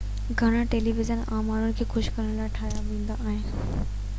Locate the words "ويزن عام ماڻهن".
0.99-1.75